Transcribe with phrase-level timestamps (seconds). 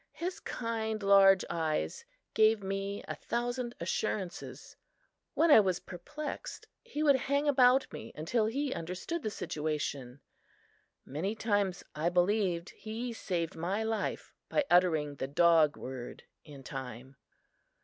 [0.13, 4.75] His kind, large eyes gave me a thousand assurances.
[5.35, 10.19] When I was perplexed, he would hang about me until he understood the situation.
[11.05, 17.15] Many times I believed he saved my life by uttering the dog word in time.